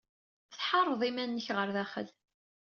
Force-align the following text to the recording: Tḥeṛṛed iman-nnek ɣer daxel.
Tḥeṛṛed 0.57 1.01
iman-nnek 1.09 1.47
ɣer 1.57 1.67
daxel. 1.75 2.07